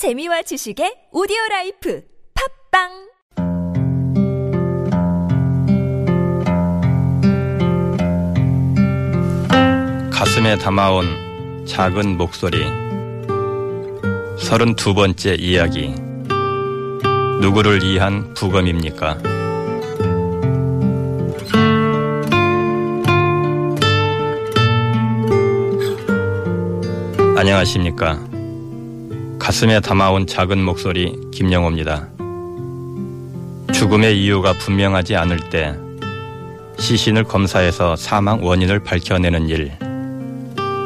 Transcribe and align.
재미와 0.00 0.40
지식의 0.40 1.12
오디오 1.12 1.36
라이프 1.50 2.02
팟빵 2.72 2.88
가슴에 10.10 10.56
담아온 10.56 11.66
작은 11.66 12.16
목소리. 12.16 12.64
서른두 14.38 14.94
번째 14.94 15.34
이야기. 15.34 15.94
누구를 17.42 17.82
위한 17.82 18.32
부검입니까? 18.32 19.18
안녕하십니까. 27.36 28.29
가슴에 29.50 29.80
담아온 29.80 30.28
작은 30.28 30.62
목소리 30.62 31.12
김영호입니다. 31.32 32.06
죽음의 33.72 34.22
이유가 34.22 34.52
분명하지 34.52 35.16
않을 35.16 35.40
때 35.50 35.74
시신을 36.78 37.24
검사해서 37.24 37.96
사망 37.96 38.44
원인을 38.44 38.84
밝혀내는 38.84 39.48
일. 39.48 39.72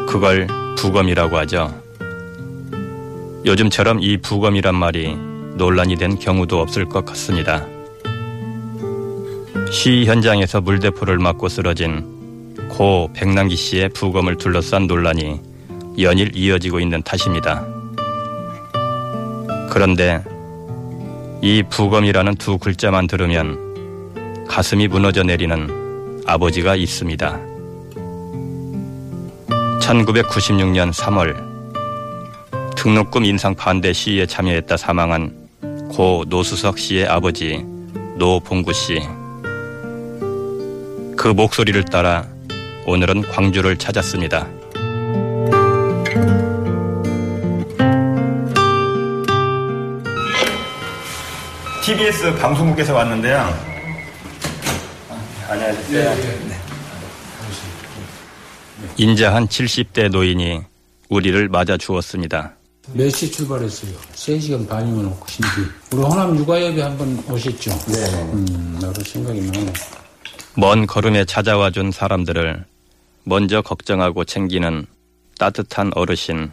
그걸 0.09 0.47
부검이라고 0.79 1.37
하죠. 1.41 1.79
요즘처럼 3.45 4.01
이 4.01 4.16
부검이란 4.16 4.75
말이 4.75 5.15
논란이 5.56 5.97
된 5.97 6.19
경우도 6.19 6.59
없을 6.59 6.87
것 6.87 7.05
같습니다. 7.05 7.67
시위 9.70 10.06
현장에서 10.06 10.62
물대포를 10.62 11.19
맞고 11.19 11.51
쓰러진 11.51 12.56
고 12.70 13.11
백남기 13.12 13.56
씨의 13.56 13.91
부검을 13.91 14.39
둘러싼 14.39 14.87
논란이 14.87 15.39
연일 15.98 16.34
이어지고 16.34 16.81
있는 16.81 17.03
탓입니다. 17.03 17.73
그런데 19.74 20.23
이 21.42 21.64
부검이라는 21.69 22.37
두 22.37 22.59
글자만 22.59 23.08
들으면 23.08 24.44
가슴이 24.47 24.86
무너져 24.86 25.25
내리는 25.25 26.22
아버지가 26.28 26.77
있습니다. 26.77 27.41
1996년 29.81 30.92
3월 30.92 31.34
등록금 32.77 33.25
인상 33.25 33.56
반대 33.56 33.92
시위에 33.92 34.27
참여했다 34.27 34.77
사망한 34.77 35.34
고 35.91 36.25
노수석 36.28 36.78
씨의 36.78 37.09
아버지 37.09 37.66
노봉구 38.16 38.72
씨. 38.72 39.00
그 41.16 41.27
목소리를 41.34 41.84
따라 41.86 42.28
오늘은 42.86 43.22
광주를 43.22 43.77
찾았습니다. 43.77 44.47
TBS 51.85 52.35
방송국에서 52.39 52.95
왔는데요. 52.95 53.47
안녕하세요. 55.49 56.15
인자 58.97 59.35
한 59.35 59.47
70대 59.47 60.09
노인이 60.11 60.62
우리를 61.11 61.49
맞아 61.49 61.77
주었습니다. 61.77 62.55
몇 62.93 63.11
시 63.11 63.31
출발했어요? 63.31 63.93
3시간 64.15 64.69
반이면 64.69 65.07
오고. 65.07 65.27
우리 65.93 66.03
호남 66.03 66.37
육아협에 66.39 66.81
한번 66.83 67.23
오셨죠? 67.31 67.71
네. 67.89 68.23
음, 68.33 68.79
나도 68.81 69.03
생각이 69.03 69.41
나네. 69.43 69.73
먼 70.57 70.87
걸음에 70.87 71.25
찾아와 71.25 71.71
준 71.71 71.91
사람들을 71.91 72.65
먼저 73.25 73.61
걱정하고 73.62 74.25
챙기는 74.25 74.87
따뜻한 75.39 75.91
어르신. 75.95 76.51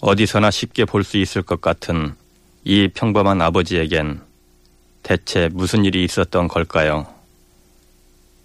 어디서나 0.00 0.50
쉽게 0.50 0.84
볼 0.84 1.04
수 1.04 1.16
있을 1.16 1.42
것 1.42 1.60
같은 1.60 2.14
이 2.64 2.88
평범한 2.88 3.42
아버지에겐 3.42 4.20
대체 5.02 5.48
무슨 5.52 5.84
일이 5.84 6.04
있었던 6.04 6.46
걸까요? 6.46 7.06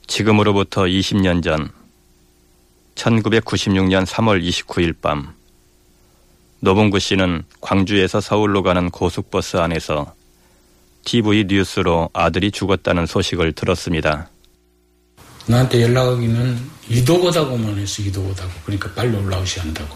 지금으로부터 0.08 0.84
20년 0.84 1.44
전 1.44 1.70
1996년 2.96 4.06
3월 4.06 4.44
29일 4.44 4.96
밤 5.00 5.36
노봉구 6.62 6.98
씨는 6.98 7.44
광주에서 7.62 8.20
서울로 8.20 8.64
가는 8.64 8.90
고속버스 8.90 9.58
안에서 9.58 10.16
TV 11.06 11.46
뉴스로 11.48 12.10
아들이 12.14 12.50
죽었다는 12.50 13.06
소식을 13.06 13.54
들었습니다. 13.54 14.30
나한테 15.46 15.84
연락 15.84 16.10
오기는 16.10 16.58
이도고다고만 16.90 17.78
해서 17.78 18.02
이도고다고 18.02 18.52
그러니까 18.66 18.92
빨리 18.94 19.16
올라오셔야 19.16 19.66
한다고 19.66 19.96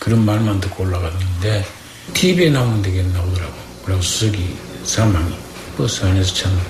그런 0.00 0.24
말만 0.24 0.60
듣고 0.60 0.82
올라갔는데 0.82 1.79
TV에 2.14 2.50
나오는 2.50 2.82
데게 2.82 3.02
나오더라고. 3.02 3.52
그리고 3.84 4.00
수석이 4.02 4.56
사망이. 4.84 5.34
버스 5.76 6.04
안에서 6.04 6.34
참 6.34 6.60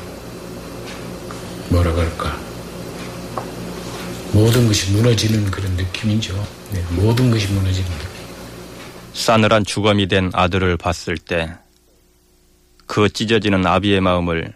뭐라 1.68 1.92
그럴까? 1.92 2.38
모든 4.32 4.66
것이 4.68 4.92
무너지는 4.92 5.50
그런 5.50 5.72
느낌이죠. 5.72 6.34
네, 6.72 6.84
모든 6.90 7.30
것이 7.30 7.48
무너지는 7.48 7.90
느낌. 7.90 8.08
싸늘한 9.14 9.64
주검이 9.64 10.06
된 10.08 10.30
아들을 10.32 10.76
봤을 10.76 11.18
때 11.18 11.50
그 12.90 13.08
찢어지는 13.08 13.64
아비의 13.64 14.00
마음을 14.00 14.52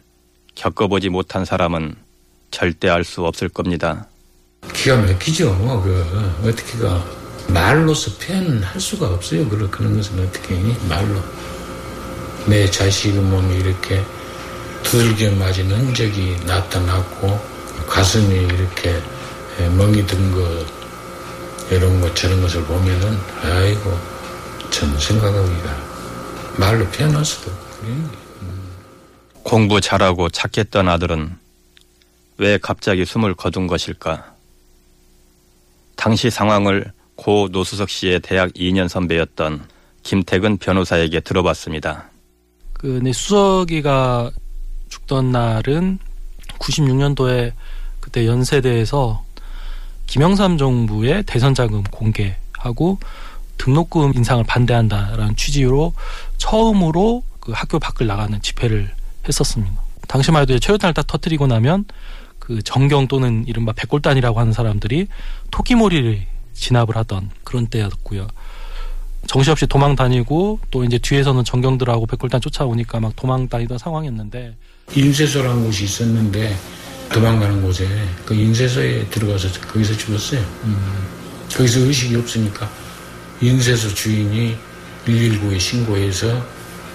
겪어보지 0.56 1.08
못한 1.08 1.44
사람은 1.44 1.94
절대 2.50 2.88
알 2.88 3.04
수 3.04 3.24
없을 3.24 3.48
겁니다. 3.48 4.08
기가 4.72 4.96
막히죠. 4.96 5.56
그. 5.84 6.48
어떻게가 6.48 7.04
말로서 7.48 8.10
표현할 8.18 8.80
수가 8.80 9.08
없어요. 9.08 9.48
그런 9.48 9.70
그런 9.70 9.96
것은 9.96 10.18
어떻게 10.26 10.54
말로 10.88 11.20
내 12.46 12.70
자식의 12.70 13.20
몸이 13.20 13.56
이렇게 13.56 14.02
두들겨 14.82 15.32
맞은 15.36 15.70
흔적이 15.70 16.36
나타났고 16.44 17.40
가슴이 17.86 18.34
이렇게 18.34 19.00
멍이 19.76 20.06
든 20.06 20.32
것 20.32 20.66
이런 21.70 22.00
것 22.00 22.14
저런 22.14 22.42
것을 22.42 22.62
보면은 22.64 23.18
아이고 23.42 23.98
참 24.70 24.96
생각하기가 24.98 25.76
말로 26.58 26.84
표현할 26.88 27.24
수도 27.24 27.50
없고 27.50 27.80
그래요. 27.80 28.10
공부 29.42 29.80
잘하고 29.80 30.28
착했던 30.30 30.88
아들은 30.88 31.36
왜 32.38 32.58
갑자기 32.58 33.04
숨을 33.04 33.34
거둔 33.34 33.66
것일까? 33.66 34.34
당시 35.96 36.30
상황을 36.30 36.92
고 37.16 37.48
노수석 37.50 37.88
씨의 37.88 38.20
대학 38.20 38.52
2년 38.54 38.88
선배였던 38.88 39.66
김태근 40.02 40.58
변호사에게 40.58 41.20
들어봤습니다. 41.20 42.10
그, 42.72 43.00
내 43.02 43.12
수석이가 43.12 44.30
죽던 44.88 45.32
날은 45.32 45.98
96년도에 46.58 47.52
그때 48.00 48.26
연세대에서 48.26 49.24
김영삼 50.06 50.58
정부의 50.58 51.22
대선 51.24 51.54
자금 51.54 51.82
공개하고 51.84 52.98
등록금 53.58 54.12
인상을 54.14 54.44
반대한다라는 54.44 55.36
취지로 55.36 55.94
처음으로 56.36 57.22
그 57.40 57.52
학교 57.52 57.78
밖을 57.78 58.06
나가는 58.06 58.40
집회를 58.40 58.90
했었습니다. 59.26 59.80
당시만 60.08 60.42
해도 60.42 60.58
최루탄을 60.58 60.92
딱 60.94 61.06
터뜨리고 61.06 61.46
나면 61.46 61.86
그 62.38 62.62
정경 62.62 63.08
또는 63.08 63.44
이른바 63.46 63.72
백골단이라고 63.72 64.38
하는 64.38 64.52
사람들이 64.52 65.06
토끼몰이를 65.50 66.26
진압을 66.54 66.96
하던 66.96 67.30
그런 67.44 67.66
때였고요. 67.66 68.26
정신없이 69.26 69.66
도망 69.66 69.96
다니고 69.96 70.60
또 70.70 70.84
이제 70.84 70.98
뒤에서는 70.98 71.44
정경들하고 71.44 72.06
백골단 72.06 72.40
쫓아오니까 72.40 73.00
막 73.00 73.14
도망 73.16 73.48
다니던 73.48 73.78
상황이었는데 73.78 74.56
인쇄소라는 74.94 75.64
곳이 75.64 75.84
있었는데 75.84 76.56
도망가는 77.12 77.62
곳에 77.62 77.86
그 78.24 78.34
인쇄소에 78.34 79.06
들어가서 79.06 79.48
거기서 79.68 79.96
죽었어요. 79.96 80.40
음. 80.64 81.24
거기서 81.50 81.80
의식이 81.80 82.16
없으니까 82.16 82.68
인쇄소 83.40 83.94
주인이 83.94 84.56
119에 85.06 85.60
신고해서 85.60 86.44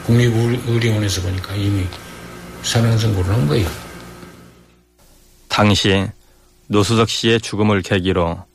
국립의료원에서 0.06 1.22
보니까 1.22 1.56
이미 1.56 1.86
사망 2.64 2.98
선고를 2.98 3.34
한 3.34 3.48
거예요. 3.48 3.70
당시 5.48 6.08
노수석 6.68 7.10
씨의 7.10 7.42
죽음을 7.42 7.82
계기로 7.82 8.49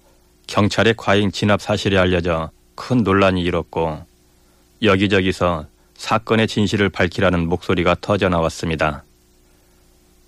경찰의 0.46 0.94
과잉 0.96 1.30
진압 1.30 1.60
사실이 1.60 1.98
알려져 1.98 2.50
큰 2.74 3.02
논란이 3.02 3.42
일었고 3.42 4.04
여기저기서 4.82 5.66
사건의 5.96 6.48
진실을 6.48 6.88
밝히라는 6.88 7.48
목소리가 7.48 7.96
터져 8.00 8.28
나왔습니다. 8.28 9.04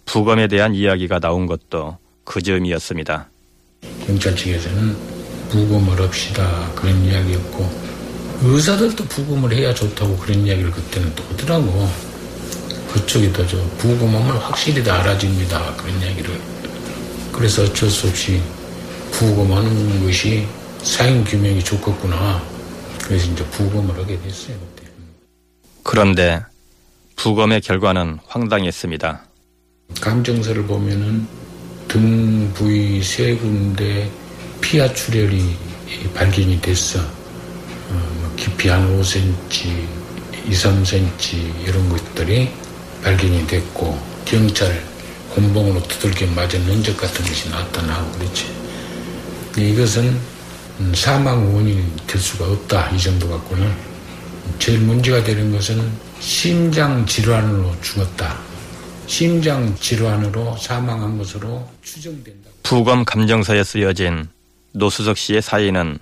부검에 0.05 0.49
대한 0.49 0.75
이야기가 0.75 1.19
나온 1.19 1.47
것도 1.47 1.99
그 2.25 2.41
즈음이었습니다. 2.41 3.29
경찰 4.07 4.35
측에서는 4.37 4.97
부검을 5.51 6.01
합시다 6.01 6.71
그런 6.75 7.05
이야기였고 7.05 7.87
의사들도 8.43 9.05
부검을 9.05 9.53
해야 9.53 9.73
좋다고 9.75 10.17
그런 10.19 10.47
이야기를 10.47 10.71
그때는 10.71 11.15
또 11.15 11.25
하더라고. 11.25 11.89
그쪽이 12.93 13.33
더저 13.33 13.59
부검하면 13.79 14.37
확실히 14.39 14.83
다 14.83 15.01
알아집니다 15.01 15.75
그런 15.77 16.01
이야기를. 16.01 16.41
그래서 17.33 17.65
어쩔 17.65 17.91
수 17.91 18.09
없이 18.09 18.41
부검하는 19.17 20.05
것이 20.05 20.47
사인 20.83 21.25
규명이 21.25 21.65
좋겠구나 21.65 22.43
그래서 23.03 23.31
이제 23.33 23.43
부검을 23.47 23.99
하게 23.99 24.21
됐어요 24.21 24.59
그때. 24.59 24.91
그런데 25.83 26.43
부검의 27.17 27.63
결과는 27.63 28.19
황당했습니다. 28.27 29.23
감정서를 30.03 30.67
보면은 30.67 31.27
등 31.89 32.53
부위 32.53 33.03
세 33.03 33.35
군데 33.37 34.11
피하 34.61 34.93
출혈이 34.93 35.57
발견이 36.15 36.61
됐어. 36.61 36.99
어, 37.01 37.93
뭐 37.93 38.33
깊이 38.37 38.69
한 38.69 39.01
5cm, 39.01 39.67
2, 40.47 40.51
3cm 40.51 41.67
이런 41.67 41.89
것들이 41.89 42.51
발견이 43.03 43.47
됐고 43.47 43.99
경찰 44.27 44.85
곤봉으로 45.31 45.83
두들겨 45.85 46.27
맞은 46.35 46.61
흔적 46.65 46.97
같은 46.99 47.25
것이 47.25 47.49
나타나고 47.49 48.11
그렇지. 48.19 48.56
이것은 49.57 50.19
사망 50.95 51.55
원인이 51.55 52.07
될 52.07 52.21
수가 52.21 52.51
없다 52.51 52.91
이 52.91 52.99
정도 53.01 53.29
갖고는 53.29 53.73
제일 54.59 54.81
문제가 54.81 55.23
되는 55.25 55.51
것은 55.53 55.91
심장 56.21 57.05
질환으로 57.07 57.75
죽었다. 57.81 58.39
심장 59.07 59.75
질환으로 59.77 60.57
사망한 60.57 61.17
것으로 61.19 61.69
추정된다. 61.83 62.51
부검 62.63 63.05
감정서에 63.05 63.63
쓰여진 63.65 64.29
노수석 64.73 65.17
씨의 65.17 65.43
사인은 65.43 65.99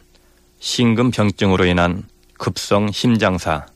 심근병증으로 0.60 1.66
인한 1.66 2.04
급성 2.38 2.90
심장사. 2.90 3.66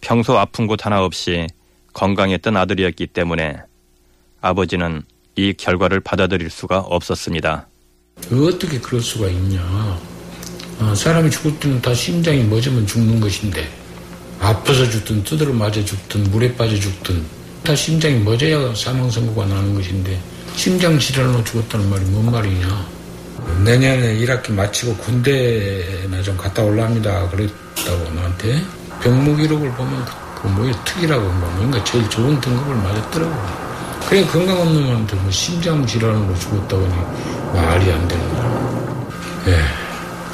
평소 0.00 0.36
아픈 0.38 0.66
곳 0.66 0.84
하나 0.84 1.04
없이 1.04 1.46
건강했던 1.92 2.56
아들이었기 2.56 3.06
때문에 3.08 3.58
아버지는 4.40 5.02
이 5.36 5.54
결과를 5.56 6.00
받아들일 6.00 6.50
수가 6.50 6.80
없었습니다. 6.80 7.68
어떻게 8.30 8.78
그럴 8.78 9.00
수가 9.00 9.28
있냐. 9.28 9.60
어, 10.80 10.94
사람이 10.94 11.30
죽을 11.30 11.58
때는 11.60 11.80
다 11.80 11.94
심장이 11.94 12.42
멎으면 12.44 12.86
죽는 12.86 13.20
것인데 13.20 13.68
아파서 14.40 14.88
죽든 14.88 15.22
두드러 15.22 15.52
맞아 15.52 15.84
죽든 15.84 16.24
물에 16.30 16.54
빠져 16.56 16.74
죽든 16.76 17.24
다 17.62 17.76
심장이 17.76 18.16
멎어야 18.16 18.74
사망 18.74 19.08
선고가 19.08 19.46
나는 19.46 19.74
것인데 19.74 20.20
심장 20.56 20.98
질환으로 20.98 21.44
죽었다는 21.44 21.88
말이 21.88 22.04
뭔 22.06 22.30
말이냐. 22.30 22.86
내년에 23.64 24.16
1학기 24.18 24.52
마치고 24.52 24.96
군대나 24.96 26.22
좀 26.22 26.36
갔다 26.36 26.62
올랍니다. 26.62 27.28
그랬다고 27.30 28.10
나한테 28.14 28.62
병무 29.02 29.36
기록을 29.36 29.70
보면 29.72 30.04
그 30.40 30.48
뭐에 30.48 30.72
특이라고 30.84 31.22
뭐 31.22 31.50
뭔가 31.56 31.82
제일 31.84 32.08
좋은 32.10 32.40
등급을 32.40 32.74
맞았더라고. 32.74 33.34
그래 34.08 34.24
건강 34.26 34.60
없는 34.60 34.82
놈한테 34.82 35.16
뭐 35.16 35.30
심장 35.30 35.86
질환으로 35.86 36.34
죽었다고 36.38 36.84
하니 36.84 37.31
말이 37.52 37.92
안 37.92 38.08
되는 38.08 38.28
거야. 38.34 39.10
예, 39.48 39.58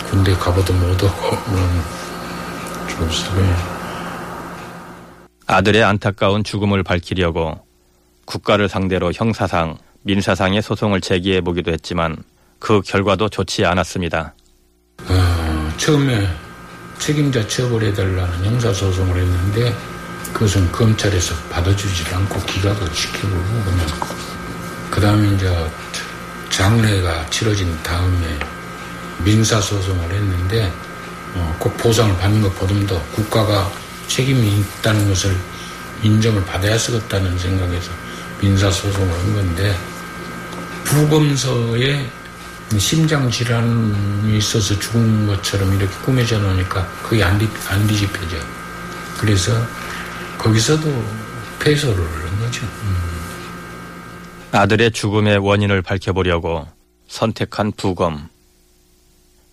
군대 0.08 0.32
가봐도 0.34 0.72
못 0.72 1.02
오고 1.02 1.36
뭐 1.50 2.88
죽었어요. 2.88 3.78
아들의 5.46 5.82
안타까운 5.82 6.44
죽음을 6.44 6.82
밝히려고 6.82 7.58
국가를 8.26 8.68
상대로 8.68 9.12
형사상, 9.12 9.78
민사상의 10.02 10.60
소송을 10.62 11.00
제기해 11.00 11.40
보기도 11.40 11.72
했지만 11.72 12.16
그 12.58 12.82
결과도 12.82 13.28
좋지 13.28 13.64
않았습니다. 13.64 14.34
어, 15.08 15.72
처음에 15.78 16.28
책임자 16.98 17.46
처벌해달라는 17.46 18.44
형사소송을 18.44 19.16
했는데 19.16 19.74
그것은 20.32 20.70
검찰에서 20.72 21.34
받아주지 21.50 22.14
않고 22.14 22.40
기각을 22.40 22.94
시키고 22.94 23.28
그냥 23.28 23.86
그 24.90 25.00
다음에 25.00 25.34
이제 25.34 25.48
장례가 26.58 27.30
치러진 27.30 27.72
다음에 27.84 28.36
민사소송을 29.18 30.10
했는데 30.12 30.72
어, 31.34 31.56
꼭 31.56 31.76
보상을 31.76 32.18
받는 32.18 32.42
것보다도 32.42 33.00
국가가 33.14 33.70
책임이 34.08 34.58
있다는 34.58 35.08
것을 35.08 35.36
인정을 36.02 36.44
받아야 36.46 36.76
쓰겠다는 36.76 37.38
생각에서 37.38 37.92
민사소송을 38.40 39.08
한 39.08 39.34
건데 39.34 39.78
부검서에 40.82 42.10
심장 42.76 43.30
질환이 43.30 44.36
있어서 44.38 44.76
죽은 44.80 45.28
것처럼 45.28 45.72
이렇게 45.76 45.94
꾸며져 46.04 46.40
놓으니까 46.40 46.88
그게 47.04 47.22
안, 47.22 47.38
뒤, 47.38 47.48
안 47.68 47.86
뒤집혀져. 47.86 48.36
그래서 49.16 49.64
거기서도 50.36 51.04
패소를 51.60 52.04
한 52.04 52.40
거죠. 52.40 52.66
음. 52.82 53.07
아들의 54.52 54.92
죽음의 54.92 55.38
원인을 55.38 55.82
밝혀보려고 55.82 56.66
선택한 57.06 57.72
부검. 57.72 58.28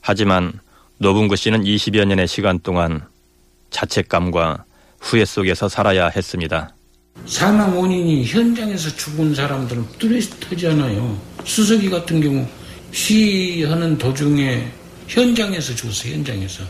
하지만 0.01 0.53
노분구 0.97 1.35
씨는 1.35 1.63
20여 1.63 2.05
년의 2.05 2.27
시간 2.27 2.59
동안 2.59 3.05
자책감과 3.71 4.63
후회 5.01 5.25
속에서 5.25 5.67
살아야 5.67 6.07
했습니다. 6.07 6.73
사망 7.25 7.77
원인이 7.77 8.25
현장에서 8.25 8.89
죽은 8.95 9.35
사람들은 9.35 9.85
뚜렷하잖아요. 9.99 11.21
수석이 11.43 11.89
같은 11.89 12.21
경우 12.21 12.45
시하는 12.91 13.97
도중에 13.97 14.71
현장에서 15.07 15.75
죽었어요. 15.75 16.13
현장에서. 16.13 16.63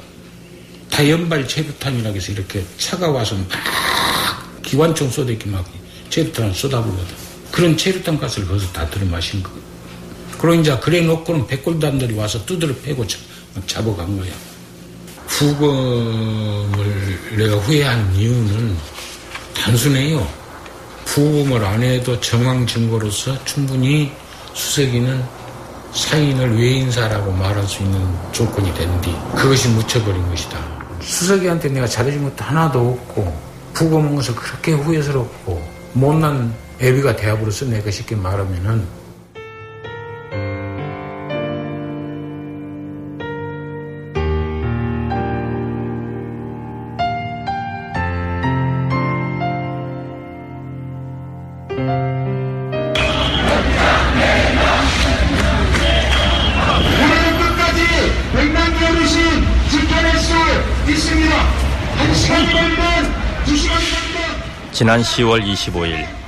다연발 0.90 1.48
체부탄이라고 1.48 2.16
해서 2.16 2.32
이렇게 2.32 2.64
차가 2.78 3.10
와서 3.10 3.36
막 3.36 4.62
기관총 4.64 5.10
쏟아기 5.10 5.48
막 5.50 5.66
체부탄을 6.10 6.54
쏟아부거든. 6.54 7.25
그런 7.56 7.78
체부탄 7.78 8.20
가스를 8.20 8.50
거기서 8.50 8.68
다 8.74 8.86
들어 8.90 9.06
마신 9.06 9.42
거. 9.42 9.50
그러고 10.38 10.60
이제 10.60 10.78
그래 10.84 11.00
놓고는 11.00 11.48
백골단들이 11.48 12.14
와서 12.14 12.46
두드려 12.46 12.76
패고 12.84 13.06
잡아간 13.66 14.18
거야. 14.18 14.30
부검을 15.28 17.18
내가 17.38 17.56
후회한 17.56 18.14
이유는 18.14 18.76
단순해요. 19.56 20.28
부검을 21.06 21.64
안 21.64 21.82
해도 21.82 22.20
정황 22.20 22.68
증거로서 22.68 23.42
충분히 23.46 24.12
수석이는 24.54 25.24
사인을 25.94 26.60
외인사라고 26.60 27.32
말할 27.32 27.66
수 27.66 27.84
있는 27.84 28.06
조건이 28.34 28.74
된 28.74 29.00
뒤 29.00 29.16
그것이 29.34 29.70
묻혀버린 29.70 30.28
것이다. 30.28 30.60
수석이한테 31.02 31.70
내가 31.70 31.88
잘해준 31.88 32.22
것도 32.26 32.44
하나도 32.44 32.80
없고 32.80 33.42
부검한 33.74 34.14
것을 34.18 34.36
그렇게 34.36 34.74
후회스럽고 34.74 35.66
못난 35.94 36.54
애비가 36.80 37.16
대합으로서 37.16 37.66
내가 37.66 37.90
쉽게 37.90 38.16
말하면은 38.16 38.86
오늘 56.98 57.38
끝까지 57.38 57.82
백만기 58.34 58.86
어르신 58.86 59.44
지켜낼 59.72 60.18
수 60.18 60.34
있습니다. 60.90 61.36
한 61.36 62.14
시간이 62.14 62.52
걸리면 62.52 63.14
두 63.46 63.56
시간이 63.56 63.86
걸리면 63.86 64.72
지난 64.74 65.02
10월 65.02 65.42
25일 65.42 66.25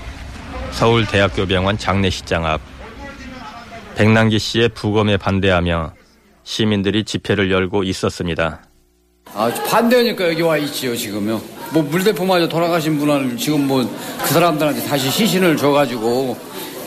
서울대학교병원 0.77 1.79
장례식장 1.79 2.45
앞 2.45 2.61
백남기 3.95 4.37
씨의 4.37 4.69
부검에 4.69 5.17
반대하며 5.17 5.93
시민들이 6.43 7.03
집회를 7.03 7.49
열고 7.49 7.81
있었습니다. 7.81 8.61
아, 9.33 9.51
반대하니까 9.67 10.29
여기 10.29 10.43
와 10.43 10.55
있지요, 10.57 10.95
지금요. 10.95 11.41
뭐, 11.71 11.81
물대포마저 11.81 12.47
돌아가신 12.47 12.99
분은 12.99 13.37
지금 13.37 13.67
뭐, 13.67 13.83
그 14.21 14.27
사람들한테 14.29 14.83
다시 14.83 15.09
시신을 15.09 15.57
줘가지고, 15.57 16.37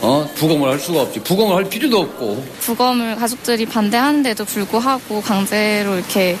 어, 0.01 0.27
부검을 0.35 0.69
할 0.69 0.79
수가 0.79 1.01
없지. 1.01 1.19
부검을 1.19 1.57
할 1.57 1.65
필요도 1.65 1.99
없고. 1.99 2.43
부검을 2.61 3.17
가족들이 3.17 3.65
반대하는데도 3.65 4.45
불구하고 4.45 5.21
강제로 5.21 5.95
이렇게 5.97 6.37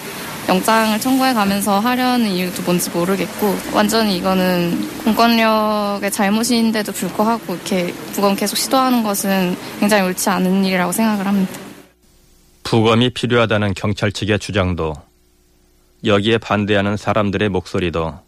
영장을 0.51 0.99
청구해 0.99 1.33
가면서 1.33 1.79
하려는 1.79 2.29
이유도 2.29 2.61
뭔지 2.63 2.89
모르겠고 2.89 3.55
완전히 3.73 4.17
이거는 4.17 5.03
공권력의 5.03 6.11
잘못인데도 6.11 6.91
불구하고 6.91 7.55
이렇게 7.55 7.93
부검 8.13 8.35
계속 8.35 8.55
시도하는 8.55 9.01
것은 9.03 9.55
굉장히 9.79 10.03
옳지 10.03 10.29
않은 10.29 10.63
일이라고 10.65 10.91
생각을 10.91 11.25
합니다. 11.25 11.53
부검이 12.63 13.11
필요하다는 13.11 13.73
경찰 13.73 14.11
측의 14.11 14.39
주장도 14.39 14.93
여기에 16.05 16.37
반대하는 16.37 16.97
사람들의 16.97 17.49
목소리도 17.49 18.19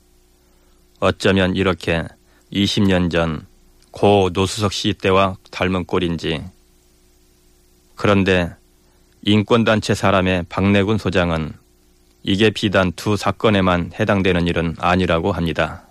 어쩌면 1.00 1.56
이렇게 1.56 2.04
20년 2.52 3.12
전 3.12 3.54
고 3.94 4.32
노수석 4.34 4.74
씨 4.74 4.94
때와 4.94 5.38
닮은 5.52 5.86
꼴인지 5.86 6.44
그런데 7.96 8.50
인권단체 9.22 9.94
사람의 9.94 10.46
박내군 10.50 10.98
소장은 10.98 11.54
이게 12.24 12.50
비단 12.50 12.92
두 12.96 13.18
사건에만 13.18 13.92
해당되는 14.00 14.48
일은 14.48 14.76
아니라고 14.80 15.32
합니다. 15.34 15.84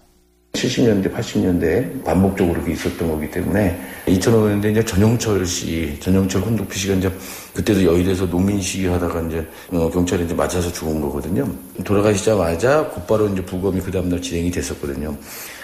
70년대, 0.53 1.15
80년대 1.15 2.05
반복적으로 2.05 2.61
있었던 2.71 3.09
거기 3.09 3.31
때문에 3.31 3.79
2005년대 4.07 4.71
이제 4.71 4.85
전용철 4.85 5.47
씨, 5.47 5.97
전용철 6.01 6.43
혼독피 6.43 6.79
씨가 6.79 6.95
이제 6.95 7.11
그때도 7.55 7.85
여의도에서 7.85 8.29
농민 8.29 8.61
시위 8.61 8.87
하다가 8.87 9.23
이제 9.23 9.47
어, 9.71 9.91
경찰에 9.91 10.25
이제 10.25 10.35
맞아서 10.35 10.71
죽은 10.71 11.01
거거든요. 11.01 11.51
돌아가시자마자 11.85 12.87
곧바로 12.89 13.29
이제 13.29 13.43
부검이 13.43 13.81
그 13.81 13.91
다음날 13.91 14.21
진행이 14.21 14.51
됐었거든요. 14.51 15.17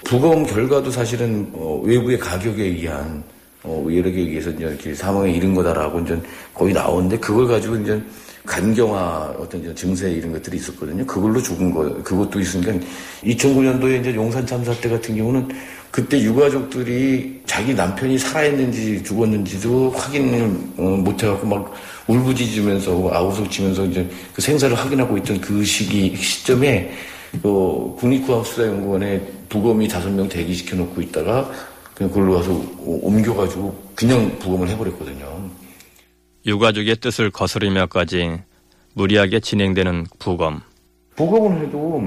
부검 0.05 0.47
결과도 0.47 0.91
사실은 0.91 1.51
어, 1.53 1.83
외부의 1.85 2.19
가격에 2.19 2.63
의한 2.63 3.23
어, 3.65 3.87
여러 3.91 4.11
개에 4.11 4.23
의해서 4.23 4.51
이제 4.51 4.65
이렇게 4.65 4.95
사망에 4.95 5.33
이른 5.33 5.55
거다라고 5.55 6.01
이제 6.01 6.19
거의 6.55 6.73
나오는데 6.73 7.19
그걸 7.19 7.47
가지고 7.47 7.77
이제 7.77 8.01
간경화 8.49 9.35
어떤 9.39 9.75
증세 9.77 10.11
이런 10.11 10.33
것들이 10.33 10.57
있었거든요. 10.57 11.05
그걸로 11.07 11.41
죽은 11.41 11.71
거, 11.71 12.03
그것도 12.03 12.41
있으니까 12.41 12.73
2009년도에 13.23 14.01
이제 14.01 14.15
용산 14.15 14.47
참사 14.47 14.73
때 14.81 14.89
같은 14.89 15.17
경우는 15.17 15.49
그때 15.91 16.21
유가족들이 16.21 17.43
자기 17.47 17.75
남편이 17.75 18.19
살아있는지 18.19 19.03
죽었는지도 19.05 19.91
확인을 19.91 20.51
어, 20.79 20.83
못 20.83 21.23
해갖고 21.23 21.47
막 21.47 21.75
울부짖으면서 22.07 23.11
아우성치면서 23.13 23.85
이제 23.87 24.09
그 24.33 24.41
생사를 24.41 24.75
확인하고 24.75 25.19
있던 25.19 25.41
그 25.41 25.63
시기 25.65 26.17
시점에 26.17 26.91
그 27.43 27.95
국립과학수사연구원에 27.99 29.21
부검이 29.51 29.89
다섯 29.89 30.11
명 30.11 30.27
대기시켜 30.29 30.77
놓고 30.77 31.03
있다가 31.03 31.51
그냥 31.95 32.11
그걸로 32.11 32.35
와서 32.35 32.51
옮겨가지고 32.79 33.77
그냥 33.95 34.39
부검을 34.39 34.69
해버렸거든요. 34.71 35.51
유가족의 36.49 36.97
뜻을 36.97 37.31
거스르며까지 37.31 38.41
무리하게 38.95 39.41
진행되는 39.41 40.07
부검. 40.19 40.63
부검을 41.15 41.67
해도 41.67 42.03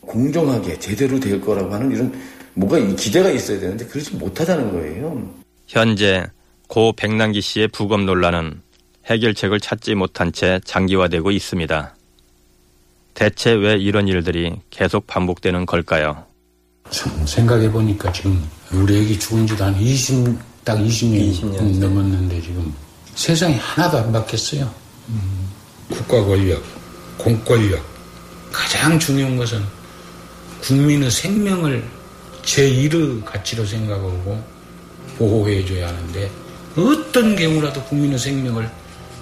공정하게 0.00 0.78
제대로 0.80 1.20
될 1.20 1.40
거라고 1.40 1.72
하는 1.72 1.92
이런 1.92 2.12
뭐가 2.54 2.78
기대가 2.96 3.30
있어야 3.30 3.60
되는데 3.60 3.86
그렇지 3.86 4.16
못하다는 4.16 4.72
거예요. 4.72 5.34
현재 5.68 6.26
고 6.66 6.92
백남기 6.92 7.40
씨의 7.40 7.68
부검 7.68 8.06
논란은 8.06 8.60
해결책을 9.06 9.60
찾지 9.60 9.94
못한 9.94 10.32
채 10.32 10.60
장기화되고 10.64 11.30
있습니다. 11.30 11.94
대체 13.14 13.52
왜 13.52 13.76
이런 13.76 14.08
일들이 14.08 14.56
계속 14.70 15.06
반복되는 15.06 15.64
걸까요? 15.64 16.24
참 16.90 17.24
생각해 17.24 17.70
보니까 17.70 18.10
지금 18.10 18.42
우리 18.72 18.98
애기 18.98 19.18
죽은 19.18 19.46
지도 19.46 19.64
한 19.64 19.76
20, 19.76 20.36
딱 20.64 20.76
20년, 20.76 21.32
20년 21.32 21.78
넘었는데 21.78 22.40
지금 22.40 22.74
세상이 23.16 23.56
하나도 23.56 23.98
안 23.98 24.12
바뀌었어요. 24.12 24.72
음, 25.08 25.48
국가 25.90 26.22
권력, 26.22 26.62
공권력. 27.16 27.82
가장 28.52 28.98
중요한 28.98 29.36
것은 29.36 29.64
국민의 30.60 31.10
생명을 31.10 31.82
제1의 32.44 33.24
가치로 33.24 33.64
생각하고 33.64 34.42
보호해줘야 35.18 35.88
하는데 35.88 36.30
어떤 36.76 37.34
경우라도 37.34 37.82
국민의 37.84 38.18
생명을 38.18 38.70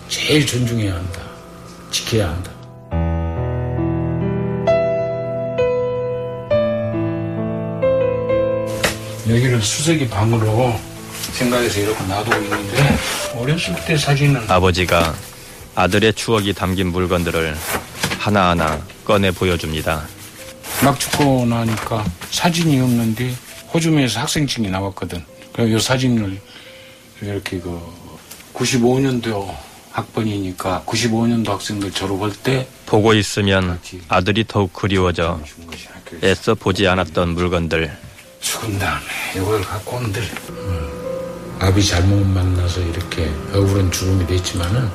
제일 0.08 0.44
존중해야 0.44 0.94
한다. 0.94 1.22
지켜야 1.90 2.30
한다. 2.30 2.50
여기를 9.28 9.62
수석이 9.62 10.08
방으로 10.08 10.78
생각해서 11.32 11.80
이렇게 11.80 12.04
놔두고 12.04 12.36
있는데 12.42 12.98
어렸을 13.36 13.74
때 13.86 13.96
사진은 13.96 14.50
아버지가 14.50 15.14
아들의 15.74 16.12
추억이 16.14 16.52
담긴 16.52 16.88
물건들을 16.92 17.56
하나하나 18.18 18.80
꺼내 19.04 19.30
보여줍니다. 19.30 20.06
막 20.82 20.98
죽고 20.98 21.46
나니까 21.46 22.04
사진이 22.30 22.80
없는데 22.80 23.34
호주에서 23.72 24.20
학생증이 24.20 24.70
나왔거든. 24.70 25.24
그래서 25.52 25.76
이 25.76 25.80
사진을 25.80 26.40
이렇게 27.20 27.58
그 27.58 27.80
95년도 28.54 29.54
학번이니까 29.92 30.82
95년도 30.86 31.48
학생들 31.48 31.92
졸업할 31.92 32.32
때 32.42 32.66
보고 32.86 33.14
있으면 33.14 33.78
아들이 34.08 34.44
더욱 34.46 34.72
그리워져 34.72 35.40
애써 36.22 36.54
보지 36.54 36.86
않았던 36.86 37.30
물건들 37.30 37.96
죽은 38.40 38.78
다음에 38.78 39.04
이걸 39.36 39.62
갖고 39.62 39.96
온들 39.96 40.22
음. 40.50 40.93
아비 41.64 41.82
잘못 41.82 42.26
만나서 42.26 42.80
이렇게 42.82 43.32
억울한 43.54 43.90
죽음이 43.90 44.26
됐지만은 44.26 44.86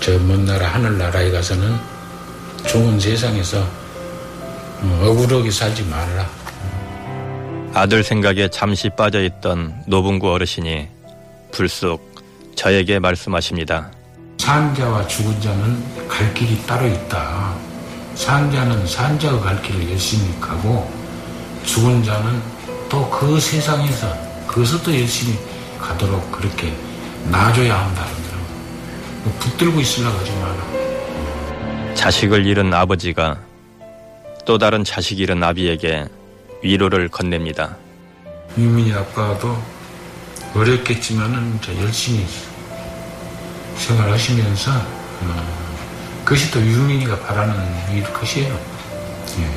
저 0.00 0.12
먼 0.18 0.44
나라 0.44 0.66
하늘나라에 0.68 1.30
가서는 1.30 1.76
좋은 2.66 2.98
세상에서 2.98 3.58
어, 4.82 5.00
억울하게 5.04 5.50
살지 5.52 5.84
말라. 5.84 6.28
아들 7.74 8.02
생각에 8.02 8.48
잠시 8.48 8.90
빠져있던 8.90 9.84
노분구 9.86 10.32
어르신이 10.32 10.88
불쑥 11.52 12.00
저에게 12.56 12.98
말씀하십니다. 12.98 13.90
산자와 14.38 15.06
죽은 15.06 15.40
자는 15.40 16.08
갈 16.08 16.34
길이 16.34 16.60
따로 16.66 16.86
있다. 16.88 17.54
산자는 18.16 18.84
산자가 18.86 19.40
갈 19.40 19.62
길을 19.62 19.92
열심히 19.92 20.28
가고 20.40 20.90
죽은 21.64 22.02
자는 22.02 22.42
또 22.88 23.08
그 23.10 23.38
세상에서 23.40 24.25
거기서 24.56 24.82
또 24.82 24.92
열심히 24.98 25.38
가도록 25.78 26.32
그렇게 26.32 26.74
놔줘야 27.30 27.78
한다. 27.78 28.06
붙들고 29.38 29.78
있으려고 29.80 30.16
하지 30.18 30.32
마라. 30.32 30.56
자식을 31.94 32.46
잃은 32.46 32.72
아버지가 32.72 33.38
또 34.46 34.56
다른 34.56 34.82
자식 34.82 35.18
잃은 35.18 35.42
아비에게 35.42 36.06
위로를 36.62 37.08
건넵니다. 37.08 37.76
유민이 38.56 38.94
아빠도 38.94 39.62
어렵겠지만은 40.54 41.60
열심히 41.82 42.24
생활하시면서 43.76 44.70
어, 44.72 46.22
그것이 46.24 46.50
또 46.50 46.60
유민이가 46.60 47.18
바라는 47.20 47.54
일 47.94 48.10
것이에요. 48.10 48.58
예. 49.38 49.50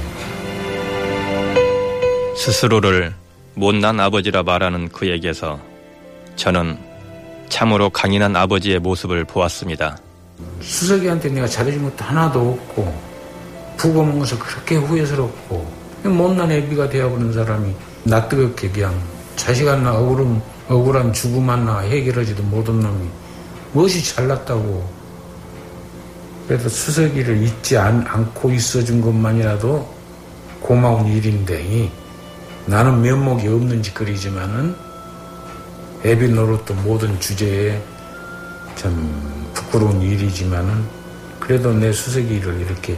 스스로를 2.35 3.13
못난 3.59 3.99
아버지라 3.99 4.41
말하는 4.43 4.87
그에게서 4.87 5.59
저는 6.37 6.77
참으로 7.49 7.89
강인한 7.89 8.33
아버지의 8.33 8.79
모습을 8.79 9.25
보았습니다. 9.25 9.97
수석이한테 10.61 11.27
내가 11.27 11.45
잘해준 11.45 11.83
것도 11.83 12.05
하나도 12.05 12.39
없고 12.53 13.01
부고 13.75 14.05
먹어서 14.05 14.39
그렇게 14.39 14.77
후회스럽고 14.77 15.69
못난 16.05 16.49
애비가 16.49 16.87
되어버린 16.87 17.33
사람이 17.33 17.75
나 18.05 18.25
뜨겁게 18.29 18.69
그냥 18.69 18.97
자식 19.35 19.67
하나 19.67 19.93
억울한, 19.93 20.41
억울한 20.69 21.11
죽음 21.11 21.49
하나 21.49 21.79
해결하지도 21.79 22.41
못한 22.43 22.79
놈이 22.79 23.09
무엇이 23.73 24.01
잘났다고 24.15 24.89
그래도 26.47 26.69
수석이를 26.69 27.43
잊지 27.43 27.77
않, 27.77 28.07
않고 28.07 28.51
있어준 28.51 29.01
것만이라도 29.01 29.85
고마운 30.61 31.07
일인데 31.07 31.91
나는 32.69 33.01
면목이 33.01 33.47
없는 33.47 33.81
짓거리지만은 33.81 34.75
애비 36.05 36.29
노릇도 36.29 36.75
모든 36.75 37.19
주제에 37.19 37.81
참 38.75 39.49
부끄러운 39.55 39.99
일이지만은 40.03 40.85
그래도 41.39 41.73
내 41.73 41.91
수석이를 41.91 42.61
이렇게 42.61 42.95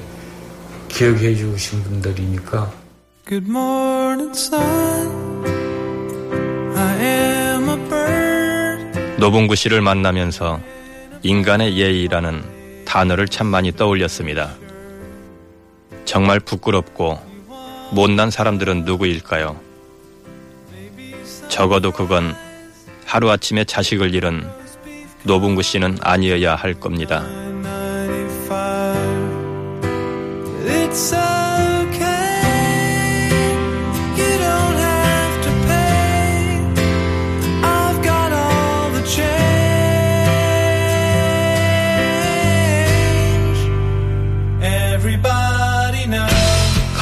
기억해 0.89 1.35
주신 1.35 1.81
분들이니까 1.83 2.69
Good 3.29 3.49
morning, 3.49 4.31
sun. 4.37 5.45
I 6.75 6.99
am 6.99 7.69
a 7.69 7.77
bird. 7.87 8.99
노봉구 9.19 9.55
씨를 9.55 9.79
만나면서 9.79 10.59
인간의 11.23 11.77
예의라는 11.77 12.83
단어를 12.83 13.29
참 13.29 13.47
많이 13.47 13.71
떠올렸습니다. 13.71 14.51
정말 16.03 16.41
부끄럽고 16.41 17.30
못난 17.91 18.31
사람들은 18.31 18.85
누구일까요? 18.85 19.59
적어도 21.49 21.91
그건 21.91 22.33
하루아침에 23.05 23.65
자식을 23.65 24.15
잃은 24.15 24.49
노봉구 25.23 25.61
씨는 25.61 25.97
아니어야 26.01 26.55
할 26.55 26.73
겁니다. 26.73 27.25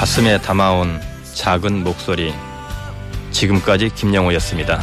가슴에 0.09 0.41
담아온 0.41 0.99
작은 1.35 1.83
목소리 1.83 2.33
지금까지 3.29 3.89
김영호였습니다. 3.89 4.81